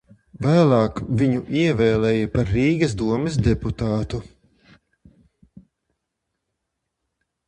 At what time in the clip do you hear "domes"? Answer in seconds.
3.01-3.37